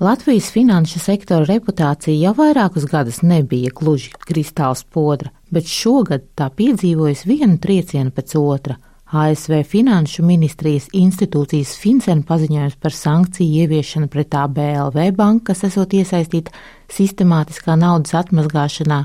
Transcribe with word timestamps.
Latvijas 0.00 0.46
finanšu 0.48 0.96
sektora 0.98 1.44
reputācija 1.44 2.16
jau 2.16 2.30
vairākus 2.38 2.86
gadus 2.88 3.18
nebija 3.20 3.68
gluži 3.76 4.14
kristāls 4.24 4.80
podra, 4.88 5.28
bet 5.52 5.66
šogad 5.68 6.22
tā 6.40 6.46
piedzīvojas 6.56 7.26
vienu 7.28 7.58
triecienu 7.60 8.08
pēc 8.16 8.32
otra. 8.40 8.78
ASV 9.12 9.58
Finanšu 9.68 10.24
ministrijas 10.24 10.86
institūcijas 10.96 11.74
FinCEN 11.82 12.22
paziņojums 12.24 12.78
par 12.80 12.96
sankciju 12.96 13.66
ieviešanu 13.66 14.08
pret 14.08 14.38
ABLV 14.40 14.96
banku, 15.18 15.50
kas 15.50 15.66
esot 15.68 15.92
iesaistīta 15.92 16.56
sistemātiskā 16.88 17.76
naudas 17.76 18.16
atmazgāšanā, 18.22 19.02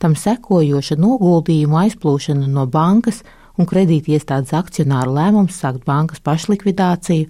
tam 0.00 0.16
sekojoša 0.16 0.96
noguldījumu 0.96 1.82
aizplūšana 1.82 2.48
no 2.48 2.64
bankas 2.64 3.20
un 3.60 3.68
kredītiestādes 3.68 4.56
akcionāru 4.56 5.12
lēmums 5.20 5.60
sākt 5.60 5.84
bankas 5.84 6.24
pašlikvidāciju, 6.24 7.28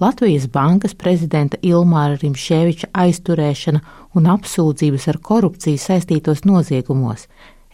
Latvijas 0.00 0.46
bankas 0.48 0.94
prezidenta 0.96 1.58
Ilmāra 1.62 2.16
Rimšēviča 2.16 2.88
aizturēšana 3.02 3.80
un 4.16 4.28
apsūdzības 4.32 5.08
ar 5.12 5.18
korupciju 5.20 5.80
saistītos 5.80 6.46
noziegumos, 6.48 7.26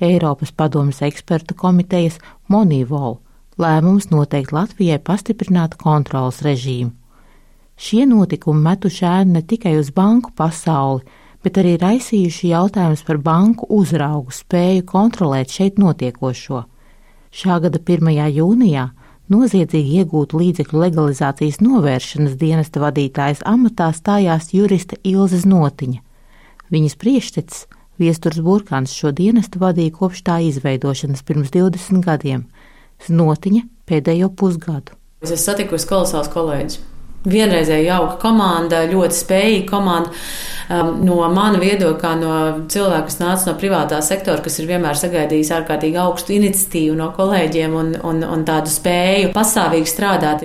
Eiropas 0.03 0.51
padomas 0.53 0.99
ekspertu 1.07 1.55
komitejas 1.55 2.19
Monivol 2.49 3.21
lēmums 3.63 4.11
noteikt 4.11 4.53
Latvijai 4.53 4.99
pastiprinātu 5.01 5.79
kontrolas 5.81 6.43
režīmu. 6.45 6.93
Šie 7.77 8.07
notikumi 8.09 8.63
metuši 8.65 9.05
ēnu 9.05 9.37
ne 9.37 9.43
tikai 9.45 9.77
uz 9.81 9.91
banku 9.93 10.33
pasauli, 10.37 11.05
bet 11.45 11.61
arī 11.61 11.77
raisījuši 11.81 12.53
jautājumus 12.53 13.05
par 13.07 13.21
banku 13.23 13.69
uzraugu 13.71 14.33
spēju 14.33 14.85
kontrolēt 14.89 15.53
šeit 15.53 15.79
notiekošo. 15.79 16.63
Šā 17.37 17.59
gada 17.63 17.79
1. 17.79 18.13
jūnijā 18.33 18.89
Noziedzīgi 19.33 20.01
iegūtu 20.01 20.39
līdzekļu 20.39 20.83
legalizācijas 20.85 21.59
novēršanas 21.65 22.37
dienesta 22.39 22.83
vadītājas 22.85 23.43
amatā 23.49 23.89
stājās 23.97 24.53
juriste 24.55 25.01
Ilze 25.03 25.41
Znotiņa. 25.43 25.99
Viņas 26.71 26.99
priekštecis 27.01 27.67
Viesturs 27.99 28.39
Burkāns 28.45 28.95
šo 28.95 29.11
dienestu 29.17 29.59
vadīja 29.63 29.95
kopš 29.99 30.23
tā 30.27 30.39
izveidošanas 30.47 31.25
pirms 31.27 31.51
20 31.55 32.05
gadiem, 32.07 32.45
Znotiņa 33.07 33.65
pēdējo 33.89 34.31
pusgadu. 34.39 34.95
Es 35.25 35.33
esmu 35.33 35.43
satikusi 35.43 35.91
kolosāls 35.91 36.31
kolēģis 36.31 36.79
vienreizēja 37.27 37.97
jauka 37.97 38.19
komanda, 38.23 38.85
ļoti 38.91 39.19
spējīga 39.21 39.71
komanda. 39.71 40.13
Um, 40.67 40.97
no 41.07 41.21
mana 41.31 41.61
viedokļa, 41.63 42.13
no 42.19 42.33
cilvēka, 42.73 43.05
kas 43.07 43.21
nāca 43.21 43.47
no 43.47 43.53
privātā 43.61 44.01
sektora, 44.03 44.43
kas 44.43 44.59
ir 44.59 44.67
vienmēr 44.67 44.99
sagaidījis 44.99 45.53
ārkārtīgi 45.61 46.01
augstu 46.03 46.35
iniciatīvu 46.35 46.97
no 46.99 47.13
kolēģiem 47.15 47.77
un, 47.79 47.93
un, 48.03 48.25
un 48.27 48.43
tādu 48.49 48.73
spēju 48.73 49.31
pastāvīgi 49.37 49.93
strādāt. 49.93 50.43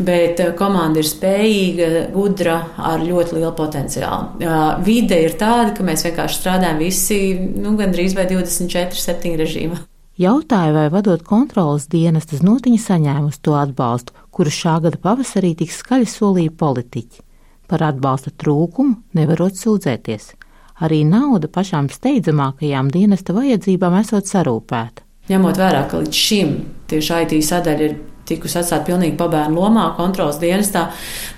Bet 0.00 0.40
uh, 0.40 0.54
komanda 0.56 1.02
ir 1.02 1.10
spējīga, 1.10 1.90
gudra, 2.14 2.56
ar 2.80 3.04
ļoti 3.04 3.36
lielu 3.36 3.52
potenciālu. 3.58 4.40
Uh, 4.40 4.64
vide 4.86 5.20
ir 5.26 5.36
tāda, 5.36 5.74
ka 5.76 5.84
mēs 5.84 6.06
vienkārši 6.08 6.40
strādājam 6.40 6.80
visi 6.80 7.20
nu, 7.36 7.76
gandrīz 7.76 8.16
vai 8.16 8.24
24-7 8.30 9.36
režīmā. 9.44 9.84
Jautāja, 10.18 10.72
vai 10.74 10.88
vadot 10.90 11.20
kontrolas 11.22 11.84
dienestas 11.92 12.40
notiņa 12.42 12.80
saņēmusi 12.88 13.44
to 13.44 13.52
atbalstu, 13.54 14.16
kuru 14.34 14.50
šā 14.50 14.80
gada 14.88 14.98
pavasarī 14.98 15.52
tik 15.60 15.70
skaļi 15.70 16.08
solīja 16.10 16.56
politiķi. 16.58 17.27
Par 17.68 17.84
atbalsta 17.84 18.32
trūkumu 18.32 18.96
nevarot 19.18 19.58
sūdzēties. 19.58 20.30
Arī 20.84 21.02
nauda 21.04 21.50
pašām 21.52 21.90
steidzamākajām 21.92 22.88
dienesta 22.94 23.34
vajadzībām 23.36 23.98
esot 24.00 24.30
sarūpēta. 24.30 25.04
Ņemot 25.28 25.58
vērā, 25.60 25.82
ka 25.90 26.00
līdz 26.00 26.16
šim 26.16 26.54
tieši 26.88 27.24
IT 27.24 27.34
sadaļa 27.44 27.88
ir 27.88 27.96
tikusi 28.28 28.58
atstāta 28.60 28.86
pilnīgi 28.88 29.16
pabērnu 29.18 29.58
lomā 29.58 29.86
kontrolas 29.98 30.38
dienestā, 30.42 30.88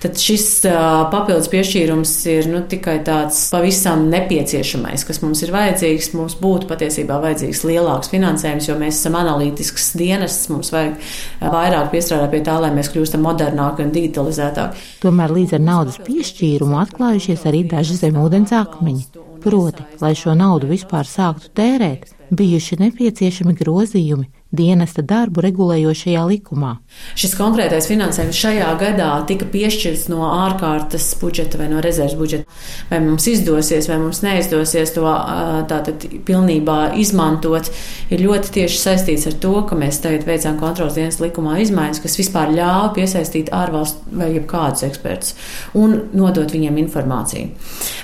tad 0.02 0.18
šis 0.20 0.46
uh, 0.68 1.06
papildus 1.12 1.50
piešķīrums 1.52 2.14
ir 2.32 2.50
nu, 2.50 2.62
tikai 2.70 2.98
tāds 3.06 3.42
pavisam 3.52 4.06
nepieciešamais, 4.12 5.06
kas 5.08 5.22
mums 5.24 5.42
ir 5.46 5.54
vajadzīgs. 5.54 6.12
Mums 6.18 6.36
būtu 6.40 6.68
patiesībā 6.70 7.20
vajadzīgs 7.22 7.62
lielāks 7.68 8.10
finansējums, 8.12 8.68
jo 8.70 8.76
mēs 8.80 8.98
esam 9.00 9.18
analītisks 9.20 9.92
dienests, 10.00 10.50
mums 10.52 10.72
vajag 10.74 10.98
vairāk 11.40 11.90
piestrādāt 11.94 12.34
pie 12.34 12.42
tā, 12.46 12.58
lai 12.62 12.72
mēs 12.74 12.92
kļūstam 12.92 13.24
modernāki 13.24 13.86
un 13.86 13.94
digitalizētāki. 13.94 14.86
Tomēr 15.04 15.34
līdz 15.38 15.56
ar 15.58 15.64
naudas 15.66 16.00
piešķīrumu 16.06 16.80
atklājušies 16.84 17.46
arī 17.50 17.64
daži 17.70 17.98
zemūdens 18.00 18.54
akmeņi. 18.56 19.06
Proti, 19.40 19.86
lai 20.02 20.12
šo 20.18 20.34
naudu 20.36 20.68
vispār 20.68 21.08
sāktu 21.08 21.48
tērēt, 21.56 22.10
bijuši 22.36 22.76
nepieciešami 22.82 23.56
grozījumi 23.56 24.28
dienesta 24.50 25.02
darbu 25.06 25.42
regulējošajā 25.44 26.22
likumā. 26.26 26.72
Šis 27.18 27.36
konkrētais 27.38 27.86
finansējums 27.90 28.38
šajā 28.40 28.70
gadā 28.80 29.10
tika 29.28 29.46
piešķirts 29.50 30.08
no 30.10 30.24
ārkārtas 30.26 31.06
budžeta 31.20 31.60
vai 31.60 31.68
no 31.70 31.82
rezerves 31.84 32.16
budžeta. 32.18 32.58
Vai 32.90 32.98
mums 33.04 33.28
izdosies, 33.30 33.86
vai 33.90 34.00
mums 34.02 34.22
neizdosies 34.24 34.94
to 34.96 35.06
tātad 35.70 36.06
pilnībā 36.26 36.96
izmantot, 36.98 37.70
ir 38.10 38.24
ļoti 38.24 38.54
tieši 38.58 38.80
saistīts 38.80 39.28
ar 39.30 39.38
to, 39.42 39.54
ka 39.68 39.78
mēs 39.78 40.02
tagad 40.02 40.26
veicām 40.26 40.58
kontrols 40.60 40.98
dienas 40.98 41.20
likumā 41.22 41.60
izmaiņas, 41.62 42.02
kas 42.02 42.18
vispār 42.18 42.50
ļāva 42.56 42.90
piesaistīt 42.98 43.52
ārvalstu 43.54 44.18
vai 44.18 44.32
jebkādus 44.34 44.86
ekspertus 44.88 45.36
un 45.78 45.96
nodot 46.16 46.50
viņiem 46.50 46.80
informāciju. 46.82 47.52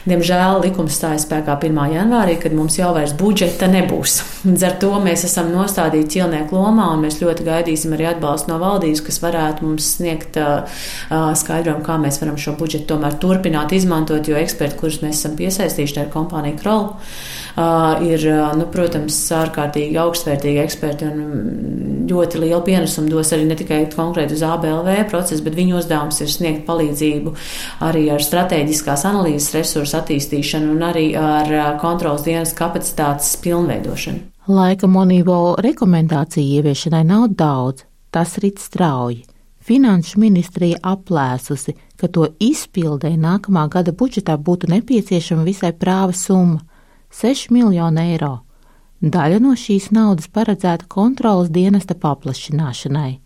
Diemžēl 0.07 0.63
likums 0.63 0.95
stājas 1.01 1.27
spēkā 1.27 1.59
1. 1.59 1.83
janvārī, 1.97 2.39
kad 2.39 2.55
mums 2.55 2.79
jau 2.79 2.93
vairs 2.95 3.17
budžeta 3.19 3.67
nebūs. 3.71 4.21
Līdz 4.47 4.67
ar 4.69 4.79
to 4.83 4.93
mēs 5.03 5.27
esam 5.27 5.51
nostādīti 5.51 6.17
ķilnieki 6.17 6.36
dalībnieku 6.37 6.57
lomā, 6.57 6.91
un 6.95 7.05
mēs 7.05 7.21
ļoti 7.21 7.45
gaidīsim 7.47 7.95
arī 7.97 8.11
atbalstu 8.11 8.51
no 8.51 8.59
valdības, 8.61 9.03
kas 9.07 9.21
varētu 9.23 9.65
mums 9.65 9.89
sniegt 9.97 10.37
uh, 10.37 10.67
skaidrojumu, 11.11 11.85
kā 11.85 11.97
mēs 12.01 12.21
varam 12.21 12.37
šo 12.37 12.57
budžetu 12.59 12.95
tomēr 12.95 13.17
turpināt 13.21 13.73
izmantot, 13.73 14.27
jo 14.29 14.37
eksperti, 14.37 14.79
kurus 14.79 15.01
mēs 15.03 15.21
esam 15.21 15.37
piesaistījuši, 15.39 15.97
tā 15.97 16.07
ir 16.07 16.13
kompānija 16.13 16.59
Kroll, 16.61 16.93
uh, 17.57 18.03
ir, 18.05 18.23
nu, 18.57 18.69
protams, 18.73 19.19
ārkārtīgi 19.33 19.99
augstvērtīgi 20.01 20.63
eksperti 20.65 21.09
un 21.09 22.07
ļoti 22.07 22.43
lielu 22.45 22.63
pienesumu 22.67 23.11
dos 23.11 23.33
arī 23.35 23.49
ne 23.49 23.57
tikai 23.59 23.81
konkrēti 23.93 24.37
uz 24.37 24.45
ABLV 24.47 24.93
procesu, 25.11 25.43
bet 25.47 25.57
viņu 25.59 25.81
uzdevums 25.81 26.21
ir 26.23 26.31
sniegt 26.31 26.67
palīdzību 26.69 27.35
arī 27.87 28.07
ar 28.15 28.23
strateģiskās 28.23 29.07
analīzes 29.09 29.57
resursu 29.57 29.99
attīstīšanu 30.03 30.77
un 30.77 30.87
arī 30.87 31.09
ar 31.19 31.77
kontrolas 31.83 32.25
dienas 32.27 32.55
kapacitātes 32.57 33.35
pilnveidošanu. 33.43 34.36
Laika 34.47 34.87
monīvo 34.87 35.57
rekomendāciju 35.59 36.61
ieviešanai 36.61 37.03
nav 37.05 37.33
daudz, 37.35 37.83
tas 38.15 38.37
rit 38.39 38.61
strauji. 38.63 39.25
Finanšu 39.67 40.21
ministrija 40.23 40.79
aplēsusi, 40.87 41.75
ka 41.99 42.07
to 42.07 42.29
izpildē 42.39 43.11
nākamā 43.19 43.65
gada 43.67 43.91
budžetā 43.91 44.37
būtu 44.39 44.71
nepieciešama 44.71 45.43
visai 45.43 45.73
prāva 45.73 46.15
summa- 46.15 46.61
6 47.21 47.51
miljoni 47.51 48.01
eiro. 48.13 48.39
Daļa 49.03 49.41
no 49.41 49.59
šīs 49.59 49.91
naudas 49.91 50.29
paredzēta 50.29 50.87
kontrolas 50.87 51.51
dienesta 51.51 51.95
paplašināšanai. 51.95 53.19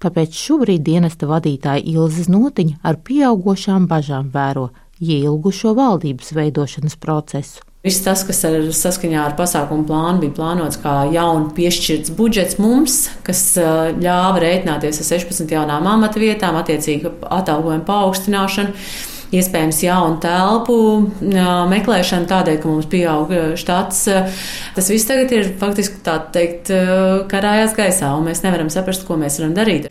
Tāpēc 0.00 0.30
šobrīd 0.34 0.82
dienesta 0.82 1.26
vadītāja 1.26 1.86
Ilzas 1.86 2.26
Notiņa 2.26 2.78
ar 2.82 2.96
pieaugošām 2.96 3.86
bažām 3.86 4.30
vēro 4.30 4.70
ielgušo 5.00 5.74
valdības 5.74 6.32
veidošanas 6.32 6.96
procesu. 6.96 7.71
Viss 7.82 7.98
tas, 8.04 8.20
kas 8.22 8.44
ar, 8.46 8.60
saskaņā 8.78 9.22
ar 9.26 9.32
pasākumu 9.34 9.82
plānu 9.88 10.22
bija 10.22 10.36
plānots 10.36 10.78
kā 10.78 11.00
jaunu 11.10 11.50
piešķirts 11.56 12.12
budžets 12.14 12.60
mums, 12.62 13.08
kas 13.26 13.40
ļāva 13.58 14.38
rēķināties 14.44 15.00
ar 15.02 15.08
16 15.08 15.56
jaunām 15.56 15.88
amata 15.90 16.22
vietām, 16.22 16.60
attiecīgi 16.60 17.10
atalgojumu 17.26 17.82
paaugstināšanu 17.88 18.76
iespējams 19.32 19.82
jaunu 19.84 20.18
telpu 20.22 20.76
meklēšanu 21.72 22.28
tādēļ, 22.30 22.58
ka 22.62 22.70
mums 22.70 22.88
pieaug 22.92 23.32
štats. 23.60 24.02
Tas 24.76 24.90
viss 24.92 25.08
tagad 25.08 25.32
ir 25.36 25.52
faktiski 25.60 26.02
tā 26.04 26.18
teikt 26.34 26.72
karājās 27.32 27.76
gaisā, 27.78 28.12
un 28.16 28.28
mēs 28.28 28.44
nevaram 28.44 28.70
saprast, 28.72 29.06
ko 29.08 29.16
mēs 29.20 29.40
varam 29.40 29.56
darīt. 29.56 29.88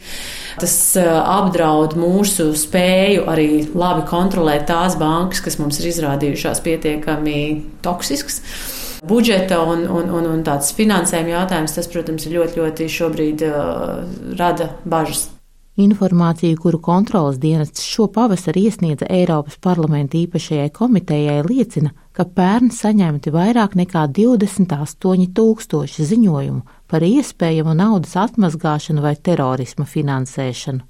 Tas 0.61 0.75
apdraud 0.99 1.95
mūsu 1.99 2.51
spēju 2.59 3.25
arī 3.31 3.49
labi 3.73 4.05
kontrolēt 4.09 4.67
tās 4.69 4.99
bankas, 4.99 5.41
kas 5.43 5.57
mums 5.61 5.81
ir 5.81 5.89
izrādījušās 5.93 6.61
pietiekami 6.65 7.41
toksiskas 7.85 8.41
budžeta 9.01 9.61
un, 9.65 9.85
un, 9.89 10.09
un, 10.13 10.29
un 10.29 10.43
tāds 10.45 10.73
finansējuma 10.77 11.33
jautājums, 11.33 11.75
tas, 11.77 11.89
protams, 11.89 12.27
ļoti, 12.29 12.61
ļoti 12.61 12.89
šobrīd 12.99 13.45
uh, 13.47 14.01
rada 14.37 14.75
bažas. 14.85 15.29
Informāciju, 15.79 16.57
kuru 16.59 16.81
kontrolas 16.83 17.37
dienests 17.39 17.85
šo 17.87 18.09
pavasari 18.11 18.65
iesniedza 18.67 19.05
Eiropas 19.07 19.55
parlamenta 19.55 20.17
īpašajai 20.19 20.67
komitejai, 20.75 21.37
liecina, 21.47 21.93
ka 22.11 22.25
pērn 22.27 22.73
saņemti 22.75 23.31
vairāk 23.31 23.77
nekā 23.79 24.01
28 24.11 25.29
tūkstoši 25.31 26.07
ziņojumu 26.09 26.65
par 26.91 27.05
iespējamu 27.07 27.75
naudas 27.79 28.17
atmazgāšanu 28.19 28.99
vai 29.05 29.13
terorisma 29.15 29.87
finansēšanu. 29.87 30.83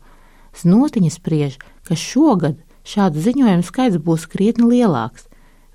Znotiņa 0.58 1.12
spriež, 1.14 1.60
ka 1.86 1.94
šogad 1.94 2.58
šādu 2.82 3.22
ziņojumu 3.22 3.68
skaits 3.68 4.02
būs 4.02 4.26
krietni 4.26 4.66
lielāks. 4.66 5.28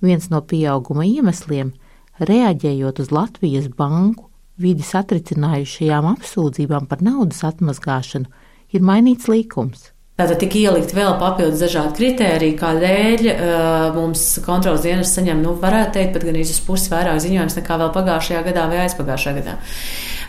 Viens 0.03 0.27
no 0.35 0.43
pieauguma 0.43 1.07
iemesliem- 1.07 1.71
reaģējot 2.31 2.99
uz 3.07 3.15
Latvijas 3.15 3.69
banku 3.71 4.27
vidi 4.59 4.83
satricinājušajām 4.83 6.11
apsūdzībām 6.17 6.89
par 6.91 7.07
naudas 7.07 7.45
atmazgāšanu 7.45 8.27
ir 8.75 8.87
mainīts 8.87 9.29
likums. 9.31 9.91
Tātad 10.17 10.39
tika 10.41 10.57
ielikt 10.57 10.95
vēl 10.97 11.19
papildus 11.21 11.61
dažādi 11.61 11.93
kritēriji, 11.99 12.55
kādēļ 12.57 13.27
uh, 13.29 13.67
mums 13.93 14.23
kontrols 14.47 14.81
dienas 14.87 15.11
saņem, 15.13 15.43
nu, 15.45 15.53
varētu 15.61 15.93
teikt, 15.99 16.15
pat 16.15 16.25
gan 16.25 16.39
uz 16.41 16.61
pusi 16.65 16.89
vairāk 16.89 17.21
ziņojums 17.21 17.59
nekā 17.59 17.77
vēl 17.83 17.91
pagājušajā 17.93 18.41
gadā 18.47 18.65
vai 18.71 18.79
aizpagājušajā 18.87 19.37
gadā. 19.43 19.59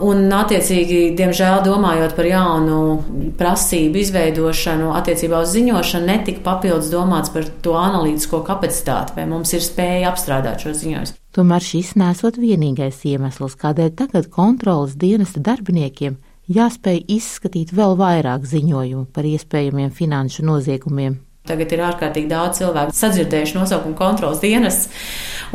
Un, 0.03 0.25
attiecīgi, 0.35 0.99
diemžēl 1.15 1.63
domājot 1.63 2.17
par 2.19 2.27
jaunu 2.27 2.81
prasību 3.39 4.03
izveidošanu 4.03 4.91
attiecībā 4.99 5.39
uz 5.45 5.55
ziņošanu, 5.55 6.11
netika 6.11 6.43
papildus 6.51 6.91
domāts 6.91 7.31
par 7.31 7.47
to 7.63 7.79
analītisko 7.79 8.43
kapacitāti, 8.43 9.15
vai 9.15 9.29
mums 9.31 9.55
ir 9.55 9.63
spēja 9.63 10.11
apstrādāt 10.11 10.67
šo 10.67 10.75
ziņojumu. 10.83 11.15
Tomēr 11.37 11.63
šis 11.63 11.95
nesot 11.95 12.35
vienīgais 12.43 13.05
iemesls, 13.07 13.55
kādēļ 13.63 13.95
tagad 14.03 14.27
kontrolas 14.35 14.99
dienesta 14.99 15.39
darbiniekiem 15.47 16.19
jāspēj 16.51 17.03
izskatīt 17.17 17.73
vēl 17.75 17.95
vairāk 17.99 18.45
ziņojumu 18.47 19.07
par 19.13 19.27
iespējamiem 19.27 19.93
finanšu 19.95 20.45
noziegumiem. 20.47 21.23
Tagad 21.47 21.71
ir 21.71 21.81
ārkārtīgi 21.87 22.27
daudz 22.27 22.59
cilvēku 22.59 22.95
sadzirdējuši 22.95 23.55
nosaukumu 23.55 23.95
kontrols 23.95 24.41
dienas, 24.43 24.81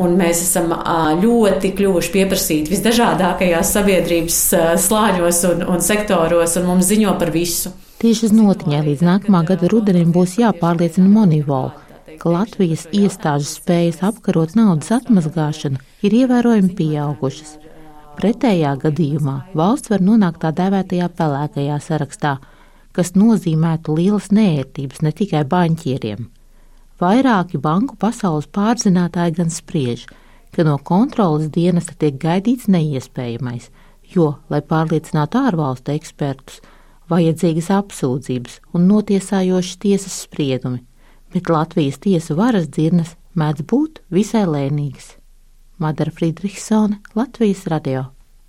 un 0.01 0.15
mēs 0.17 0.41
esam 0.47 0.73
ļoti 1.21 1.75
kļuvuši 1.77 2.13
pieprasīti 2.15 2.73
visdažādākajās 2.73 3.75
sabiedrības 3.77 4.39
slāņos 4.87 5.43
un, 5.51 5.65
un 5.75 5.85
sektoros, 5.85 6.57
un 6.57 6.69
mums 6.71 6.89
ziņo 6.89 7.13
par 7.21 7.33
visu. 7.35 7.75
Tieši 8.01 8.31
uz 8.31 8.33
notiņai 8.35 8.81
līdz 8.89 9.05
nākamā 9.07 9.45
gada 9.53 9.69
rudenim 9.71 10.15
būs 10.17 10.39
jāpārliecina 10.41 11.13
Monivolu, 11.13 11.75
ka 12.19 12.33
Latvijas 12.33 12.87
iestāžu 12.89 13.51
spējas 13.51 14.01
apkarot 14.09 14.57
naudas 14.59 14.95
atmazgāšanu 14.97 15.83
ir 16.09 16.17
ievērojami 16.23 16.73
pieaugušas. 16.79 17.59
Pretējā 18.19 18.75
gadījumā 18.83 19.37
valsts 19.57 19.91
var 19.93 20.03
nonākt 20.05 20.43
tā 20.45 20.51
dēvētajā 20.57 21.09
pelēkajā 21.19 21.79
sarakstā, 21.81 22.37
kas 22.93 23.15
nozīmētu 23.17 23.97
lielas 23.97 24.29
nērtības 24.35 25.01
ne 25.03 25.13
tikai 25.17 25.43
baņķieriem. 25.49 26.27
Vairāki 27.03 27.59
banku 27.59 27.97
pasaules 27.99 28.47
pārzinātāji 28.53 29.39
gan 29.39 29.51
spriež, 29.51 30.05
ka 30.53 30.67
no 30.69 30.77
kontrolas 30.79 31.49
dienesta 31.55 31.97
tiek 31.99 32.21
gaidīts 32.21 32.69
neiespējamais, 32.71 33.71
jo, 34.13 34.29
lai 34.53 34.61
pārliecinātu 34.61 35.41
ārvalstu 35.41 35.97
ekspertus, 35.97 36.61
vajadzīgas 37.11 37.73
apsūdzības 37.79 38.61
un 38.77 38.87
notiesājošas 38.93 39.81
tiesas 39.83 40.21
spriedumi, 40.27 40.85
bet 41.33 41.51
Latvijas 41.51 41.99
tiesu 42.05 42.37
varas 42.39 42.69
dzirnas 42.69 43.17
mēdz 43.35 43.67
būt 43.73 44.05
visai 44.13 44.45
lēnīgas. 44.47 45.17
Madara 45.83 46.13
Friedrichsone, 46.13 47.01
Latvijas 47.15 47.67
radio. 47.67 48.22